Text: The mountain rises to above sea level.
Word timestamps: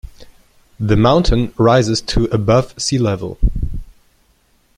The 0.79 0.95
mountain 0.97 1.53
rises 1.59 2.01
to 2.01 2.23
above 2.33 2.73
sea 2.81 2.97
level. 2.97 3.37